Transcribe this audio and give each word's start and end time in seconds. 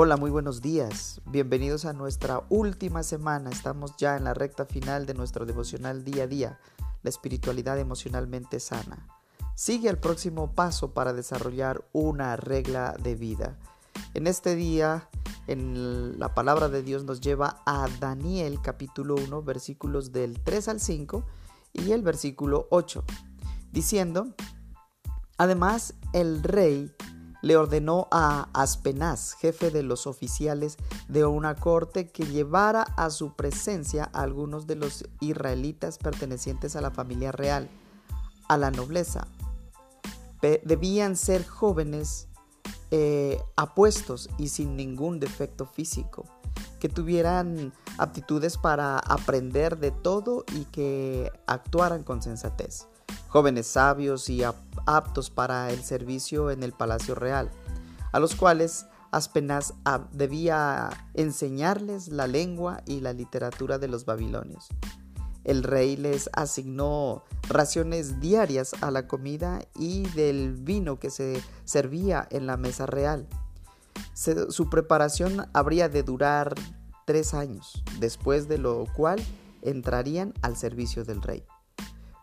Hola, 0.00 0.16
muy 0.16 0.30
buenos 0.30 0.62
días. 0.62 1.20
Bienvenidos 1.26 1.84
a 1.84 1.92
nuestra 1.92 2.44
última 2.50 3.02
semana. 3.02 3.50
Estamos 3.50 3.96
ya 3.96 4.16
en 4.16 4.22
la 4.22 4.32
recta 4.32 4.64
final 4.64 5.06
de 5.06 5.14
nuestro 5.14 5.44
devocional 5.44 6.04
día 6.04 6.22
a 6.22 6.26
día, 6.28 6.60
la 7.02 7.10
espiritualidad 7.10 7.80
emocionalmente 7.80 8.60
sana. 8.60 9.08
Sigue 9.56 9.88
el 9.88 9.98
próximo 9.98 10.52
paso 10.52 10.94
para 10.94 11.12
desarrollar 11.12 11.84
una 11.90 12.36
regla 12.36 12.94
de 13.02 13.16
vida. 13.16 13.58
En 14.14 14.28
este 14.28 14.54
día, 14.54 15.08
en 15.48 16.16
la 16.20 16.32
palabra 16.32 16.68
de 16.68 16.84
Dios 16.84 17.02
nos 17.02 17.20
lleva 17.20 17.60
a 17.66 17.88
Daniel 17.98 18.60
capítulo 18.62 19.16
1, 19.16 19.42
versículos 19.42 20.12
del 20.12 20.40
3 20.44 20.68
al 20.68 20.78
5 20.78 21.24
y 21.72 21.90
el 21.90 22.02
versículo 22.02 22.68
8, 22.70 23.02
diciendo, 23.72 24.28
además 25.38 25.94
el 26.12 26.44
rey 26.44 26.94
le 27.42 27.56
ordenó 27.56 28.08
a 28.10 28.48
Aspenaz, 28.52 29.34
jefe 29.34 29.70
de 29.70 29.82
los 29.82 30.06
oficiales 30.06 30.76
de 31.08 31.24
una 31.24 31.54
corte, 31.54 32.08
que 32.08 32.24
llevara 32.24 32.82
a 32.96 33.10
su 33.10 33.34
presencia 33.34 34.10
a 34.12 34.22
algunos 34.22 34.66
de 34.66 34.76
los 34.76 35.04
israelitas 35.20 35.98
pertenecientes 35.98 36.76
a 36.76 36.80
la 36.80 36.90
familia 36.90 37.32
real, 37.32 37.68
a 38.48 38.56
la 38.56 38.70
nobleza. 38.70 39.26
Debían 40.40 41.16
ser 41.16 41.46
jóvenes 41.46 42.28
eh, 42.90 43.40
apuestos 43.56 44.30
y 44.38 44.48
sin 44.48 44.76
ningún 44.76 45.20
defecto 45.20 45.66
físico, 45.66 46.24
que 46.80 46.88
tuvieran 46.88 47.72
aptitudes 47.98 48.56
para 48.56 48.98
aprender 48.98 49.78
de 49.78 49.90
todo 49.90 50.44
y 50.54 50.64
que 50.66 51.32
actuaran 51.46 52.04
con 52.04 52.22
sensatez 52.22 52.86
jóvenes 53.28 53.66
sabios 53.66 54.28
y 54.28 54.42
aptos 54.86 55.30
para 55.30 55.70
el 55.70 55.82
servicio 55.82 56.50
en 56.50 56.62
el 56.62 56.72
palacio 56.72 57.14
real, 57.14 57.50
a 58.12 58.18
los 58.18 58.34
cuales 58.34 58.86
Aspenaz 59.10 59.74
debía 60.12 60.90
enseñarles 61.14 62.08
la 62.08 62.26
lengua 62.26 62.82
y 62.86 63.00
la 63.00 63.12
literatura 63.12 63.78
de 63.78 63.88
los 63.88 64.04
babilonios. 64.04 64.68
El 65.44 65.62
rey 65.62 65.96
les 65.96 66.28
asignó 66.34 67.24
raciones 67.48 68.20
diarias 68.20 68.74
a 68.82 68.90
la 68.90 69.06
comida 69.06 69.60
y 69.76 70.06
del 70.10 70.52
vino 70.52 70.98
que 70.98 71.08
se 71.08 71.42
servía 71.64 72.26
en 72.30 72.46
la 72.46 72.58
mesa 72.58 72.84
real. 72.84 73.26
su 74.14 74.68
preparación 74.68 75.46
habría 75.54 75.88
de 75.88 76.02
durar 76.02 76.54
tres 77.06 77.32
años, 77.32 77.82
después 77.98 78.46
de 78.48 78.58
lo 78.58 78.84
cual 78.94 79.18
entrarían 79.62 80.34
al 80.42 80.56
servicio 80.56 81.04
del 81.04 81.22
rey. 81.22 81.44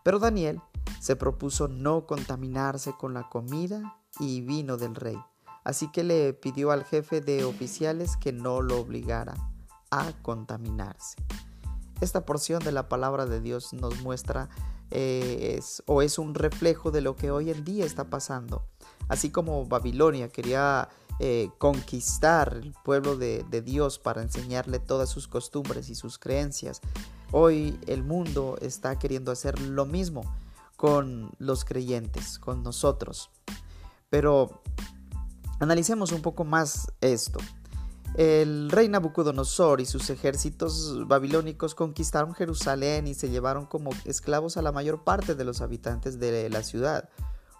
Pero 0.04 0.20
Daniel 0.20 0.60
se 1.06 1.14
propuso 1.14 1.68
no 1.68 2.04
contaminarse 2.04 2.92
con 2.98 3.14
la 3.14 3.28
comida 3.28 3.96
y 4.18 4.40
vino 4.40 4.76
del 4.76 4.96
rey, 4.96 5.16
así 5.62 5.88
que 5.92 6.02
le 6.02 6.32
pidió 6.32 6.72
al 6.72 6.82
jefe 6.82 7.20
de 7.20 7.44
oficiales 7.44 8.16
que 8.16 8.32
no 8.32 8.60
lo 8.60 8.80
obligara 8.80 9.36
a 9.92 10.12
contaminarse. 10.22 11.14
Esta 12.00 12.26
porción 12.26 12.58
de 12.64 12.72
la 12.72 12.88
palabra 12.88 13.24
de 13.24 13.40
Dios 13.40 13.72
nos 13.72 14.02
muestra 14.02 14.48
eh, 14.90 15.60
o 15.86 16.02
es 16.02 16.18
un 16.18 16.34
reflejo 16.34 16.90
de 16.90 17.02
lo 17.02 17.14
que 17.14 17.30
hoy 17.30 17.52
en 17.52 17.64
día 17.64 17.84
está 17.84 18.10
pasando. 18.10 18.66
Así 19.06 19.30
como 19.30 19.64
Babilonia 19.64 20.28
quería 20.28 20.88
eh, 21.20 21.50
conquistar 21.58 22.58
el 22.60 22.74
pueblo 22.84 23.16
de 23.16 23.62
Dios 23.64 24.00
para 24.00 24.22
enseñarle 24.22 24.80
todas 24.80 25.08
sus 25.08 25.28
costumbres 25.28 25.88
y 25.88 25.94
sus 25.94 26.18
creencias, 26.18 26.80
hoy 27.30 27.78
el 27.86 28.02
mundo 28.02 28.58
está 28.60 28.98
queriendo 28.98 29.30
hacer 29.30 29.60
lo 29.60 29.86
mismo 29.86 30.24
con 30.76 31.32
los 31.38 31.64
creyentes, 31.64 32.38
con 32.38 32.62
nosotros. 32.62 33.30
Pero 34.10 34.62
analicemos 35.58 36.12
un 36.12 36.22
poco 36.22 36.44
más 36.44 36.92
esto. 37.00 37.40
El 38.14 38.70
rey 38.70 38.88
Nabucodonosor 38.88 39.80
y 39.80 39.86
sus 39.86 40.08
ejércitos 40.08 41.06
babilónicos 41.06 41.74
conquistaron 41.74 42.34
Jerusalén 42.34 43.06
y 43.06 43.14
se 43.14 43.28
llevaron 43.28 43.66
como 43.66 43.90
esclavos 44.04 44.56
a 44.56 44.62
la 44.62 44.72
mayor 44.72 45.04
parte 45.04 45.34
de 45.34 45.44
los 45.44 45.60
habitantes 45.60 46.18
de 46.18 46.48
la 46.48 46.62
ciudad, 46.62 47.10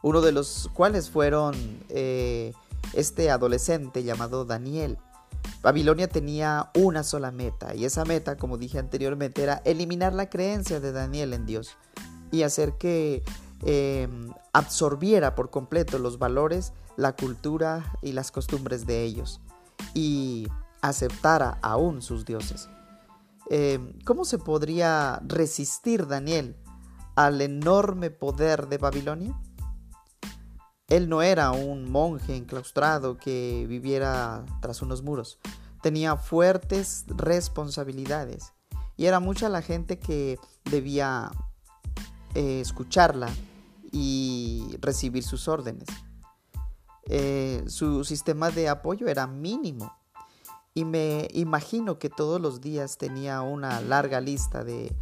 uno 0.03 0.23
de 0.23 0.33
los 0.33 0.71
cuales 0.73 1.11
fueron 1.11 1.55
eh, 1.91 2.55
este 2.95 3.31
adolescente 3.31 4.03
llamado 4.03 4.47
Daniel. 4.47 4.99
Babilonia 5.63 6.09
tenía 6.09 6.71
una 6.75 7.03
sola 7.03 7.33
meta 7.33 7.75
y 7.75 7.85
esa 7.85 8.05
meta, 8.05 8.37
como 8.37 8.57
dije 8.57 8.79
anteriormente, 8.79 9.43
era 9.43 9.61
eliminar 9.65 10.15
la 10.15 10.31
creencia 10.31 10.81
de 10.81 10.93
Daniel 10.93 11.35
en 11.35 11.45
Dios 11.45 11.77
y 12.31 12.43
hacer 12.43 12.75
que 12.79 13.23
em, 13.65 14.33
absorbiera 14.53 15.35
por 15.35 15.51
completo 15.51 15.99
los 15.99 16.19
valores, 16.19 16.73
la 16.97 17.15
cultura 17.15 17.93
y 18.03 18.13
las 18.13 18.31
costumbres 18.31 18.87
de 18.87 19.03
ellos 19.05 19.41
y 19.95 20.49
aceptara 20.83 21.59
aún 21.63 22.03
sus 22.03 22.25
dioses. 22.25 22.69
Em, 23.51 23.93
¿Cómo 24.05 24.25
se 24.25 24.39
podría 24.39 25.21
resistir 25.25 26.07
Daniel 26.07 26.57
al 27.15 27.41
enorme 27.41 28.11
poder 28.11 28.69
de 28.69 28.79
Babilonia? 28.79 29.39
Él 30.89 31.09
no 31.09 31.23
era 31.23 31.51
un 31.51 31.91
monje 31.91 32.37
enclaustrado 32.37 33.19
que 33.19 33.67
viviera 33.69 34.45
tras 34.61 34.83
unos 34.83 35.03
muros. 35.03 35.39
Tenía 35.83 36.17
fuertes 36.17 37.05
responsabilidades 37.09 38.53
y 38.97 39.07
era 39.07 39.21
mucha 39.21 39.49
la 39.49 39.63
gente 39.63 39.99
que 39.99 40.39
debía 40.71 41.31
eh, 42.37 42.61
escucharla 42.61 43.31
y 43.91 44.77
recibir 44.83 45.23
sus 45.23 45.49
órdenes. 45.49 45.89
Eh, 47.09 47.65
su 47.67 48.05
sistema 48.05 48.51
de 48.51 48.69
apoyo 48.69 49.07
era 49.09 49.27
mínimo 49.27 49.97
y 50.75 50.85
me 50.85 51.29
imagino 51.33 51.99
que 51.99 52.11
todos 52.11 52.39
los 52.39 52.61
días 52.61 52.99
tenía 52.99 53.41
una 53.41 53.81
larga 53.81 54.21
lista 54.21 54.65
de 54.65 54.95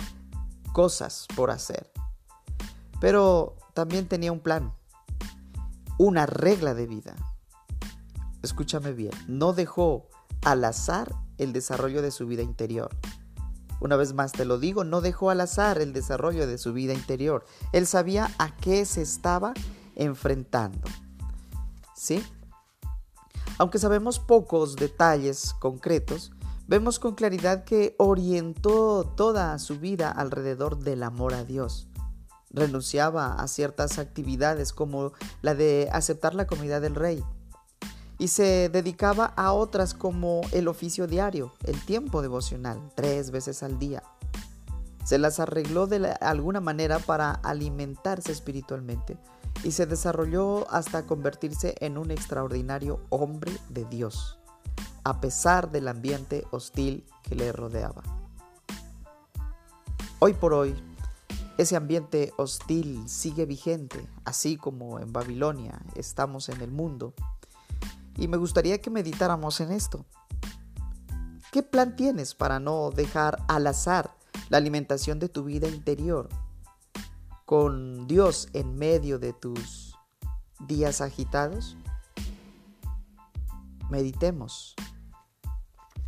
cosas 0.72 1.26
por 1.34 1.50
hacer. 1.50 1.90
Pero 3.00 3.56
también 3.74 4.06
tenía 4.06 4.30
un 4.30 4.38
plan, 4.38 4.72
una 5.98 6.26
regla 6.26 6.72
de 6.74 6.86
vida. 6.86 7.16
Escúchame 8.44 8.92
bien, 8.92 9.10
no 9.26 9.54
dejó 9.54 10.06
al 10.44 10.64
azar 10.64 11.12
el 11.38 11.52
desarrollo 11.52 12.00
de 12.00 12.12
su 12.12 12.28
vida 12.28 12.42
interior. 12.42 12.96
Una 13.84 13.96
vez 13.96 14.14
más 14.14 14.32
te 14.32 14.46
lo 14.46 14.58
digo, 14.58 14.82
no 14.82 15.02
dejó 15.02 15.28
al 15.28 15.42
azar 15.42 15.78
el 15.78 15.92
desarrollo 15.92 16.46
de 16.46 16.56
su 16.56 16.72
vida 16.72 16.94
interior. 16.94 17.44
Él 17.70 17.86
sabía 17.86 18.30
a 18.38 18.56
qué 18.56 18.86
se 18.86 19.02
estaba 19.02 19.52
enfrentando. 19.94 20.88
¿Sí? 21.94 22.24
Aunque 23.58 23.78
sabemos 23.78 24.20
pocos 24.20 24.76
detalles 24.76 25.52
concretos, 25.60 26.32
vemos 26.66 26.98
con 26.98 27.14
claridad 27.14 27.64
que 27.64 27.94
orientó 27.98 29.12
toda 29.18 29.58
su 29.58 29.78
vida 29.78 30.10
alrededor 30.10 30.78
del 30.78 31.02
amor 31.02 31.34
a 31.34 31.44
Dios. 31.44 31.86
Renunciaba 32.48 33.34
a 33.34 33.46
ciertas 33.48 33.98
actividades 33.98 34.72
como 34.72 35.12
la 35.42 35.54
de 35.54 35.90
aceptar 35.92 36.34
la 36.34 36.46
comida 36.46 36.80
del 36.80 36.94
rey, 36.94 37.22
y 38.18 38.28
se 38.28 38.68
dedicaba 38.68 39.26
a 39.36 39.52
otras 39.52 39.94
como 39.94 40.42
el 40.52 40.68
oficio 40.68 41.06
diario, 41.06 41.52
el 41.64 41.80
tiempo 41.84 42.22
devocional, 42.22 42.80
tres 42.94 43.30
veces 43.30 43.62
al 43.62 43.78
día. 43.78 44.02
Se 45.04 45.18
las 45.18 45.40
arregló 45.40 45.86
de 45.86 46.16
alguna 46.20 46.60
manera 46.60 46.98
para 46.98 47.32
alimentarse 47.32 48.32
espiritualmente 48.32 49.18
y 49.62 49.72
se 49.72 49.86
desarrolló 49.86 50.70
hasta 50.70 51.06
convertirse 51.06 51.74
en 51.80 51.98
un 51.98 52.10
extraordinario 52.10 53.00
hombre 53.10 53.52
de 53.68 53.84
Dios, 53.84 54.38
a 55.02 55.20
pesar 55.20 55.70
del 55.70 55.88
ambiente 55.88 56.46
hostil 56.50 57.04
que 57.22 57.34
le 57.34 57.52
rodeaba. 57.52 58.02
Hoy 60.20 60.32
por 60.32 60.54
hoy, 60.54 60.74
ese 61.58 61.76
ambiente 61.76 62.32
hostil 62.36 63.08
sigue 63.08 63.44
vigente, 63.44 64.08
así 64.24 64.56
como 64.56 64.98
en 64.98 65.12
Babilonia 65.12 65.82
estamos 65.94 66.48
en 66.48 66.62
el 66.62 66.70
mundo 66.70 67.14
y 68.16 68.28
me 68.28 68.36
gustaría 68.36 68.80
que 68.80 68.90
meditáramos 68.90 69.60
en 69.60 69.72
esto. 69.72 70.04
¿Qué 71.52 71.62
plan 71.62 71.94
tienes 71.96 72.34
para 72.34 72.58
no 72.58 72.90
dejar 72.90 73.42
al 73.48 73.66
azar 73.66 74.16
la 74.48 74.58
alimentación 74.58 75.18
de 75.18 75.28
tu 75.28 75.44
vida 75.44 75.68
interior? 75.68 76.28
Con 77.44 78.06
Dios 78.06 78.48
en 78.52 78.76
medio 78.76 79.18
de 79.18 79.32
tus 79.32 79.96
días 80.66 81.00
agitados. 81.00 81.76
Meditemos 83.90 84.74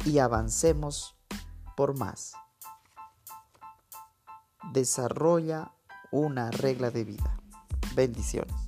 y 0.05 0.19
avancemos 0.19 1.15
por 1.77 1.97
más. 1.97 2.33
Desarrolla 4.73 5.73
una 6.11 6.51
regla 6.51 6.91
de 6.91 7.05
vida. 7.05 7.41
Bendiciones. 7.95 8.66